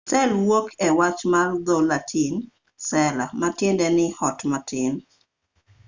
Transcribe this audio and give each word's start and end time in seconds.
sel 0.09 0.31
wuok 0.47 0.67
e 0.87 0.89
wach 0.99 1.21
mar 1.31 1.49
dho-latin 1.65 2.33
cella 2.87 3.25
ma 3.39 3.47
tiende 3.57 3.87
ni 3.97 4.05
ot 4.27 4.39
matin 4.51 4.93